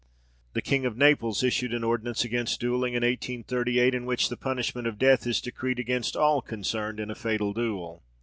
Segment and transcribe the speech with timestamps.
[0.53, 4.87] The king of Naples issued an ordinance against duelling in 1838, in which the punishment
[4.87, 8.01] of death is decreed against all concerned in a fatal duel.